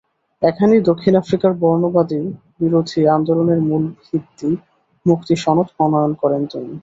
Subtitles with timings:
[0.41, 4.49] এখানেই দক্ষিণ আফ্রিকার বর্ণবাদবিরোধী আন্দোলনের মূল ভিত্তি
[5.05, 6.73] মুক্তি সনদ প্রণয়ন করেন তিনি।